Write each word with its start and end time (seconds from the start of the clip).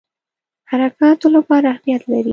حرکاتو 0.71 1.27
لپاره 1.35 1.65
اهمیت 1.73 2.03
لري. 2.11 2.29